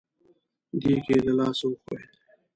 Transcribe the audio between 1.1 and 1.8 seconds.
يې له لاسه